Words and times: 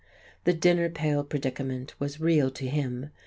The 0.45 0.53
dinner 0.53 0.89
pail 0.89 1.23
predicament 1.23 1.93
was 1.99 2.19
real 2.19 2.49
to 2.49 2.67
him. 2.67 3.11